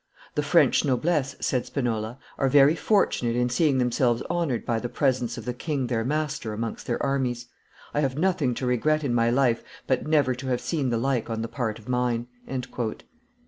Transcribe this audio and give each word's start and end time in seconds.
"The 0.33 0.41
French 0.41 0.83
noblesse," 0.83 1.35
said 1.41 1.67
Spinola, 1.67 2.17
"are 2.39 2.49
very 2.49 2.73
fortunate 2.75 3.35
in 3.35 3.49
seeing 3.49 3.77
themselves 3.77 4.23
honored 4.31 4.65
by 4.65 4.79
the 4.79 4.89
presence 4.89 5.37
of 5.37 5.45
the 5.45 5.53
king 5.53 5.85
their 5.85 6.03
master 6.03 6.53
amongst 6.53 6.87
their 6.87 7.03
armies; 7.03 7.45
I 7.93 7.99
have 7.99 8.17
nothing 8.17 8.55
to 8.55 8.65
regret 8.65 9.03
in 9.03 9.13
my 9.13 9.29
life 9.29 9.63
but 9.85 10.07
never 10.07 10.33
to 10.33 10.47
have 10.47 10.59
seen 10.61 10.89
the 10.89 10.97
like 10.97 11.29
on 11.29 11.43
the 11.43 11.47
part 11.47 11.77
of 11.77 11.87
mine." 11.87 12.25